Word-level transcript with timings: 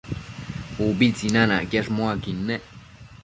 Ubi 0.85 1.07
tsinanacquiash 1.15 1.89
muaquid 1.95 2.37
nec 2.47 2.61